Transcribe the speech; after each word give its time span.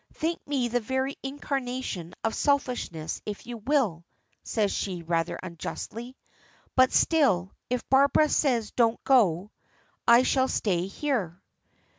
Think 0.13 0.39
me 0.47 0.67
the 0.67 0.79
very 0.79 1.15
incarnation 1.21 2.15
of 2.23 2.33
selfishness 2.33 3.21
if 3.23 3.45
you 3.45 3.57
will," 3.57 4.03
says 4.41 4.71
she 4.71 5.03
rather 5.03 5.37
unjustly, 5.43 6.17
"but 6.75 6.91
still, 6.91 7.51
if 7.69 7.87
Barbara 7.87 8.29
says 8.29 8.71
'don't 8.71 9.03
go,' 9.03 9.51
I 10.07 10.23
shall 10.23 10.47
stay 10.47 10.87
here." 10.87 11.39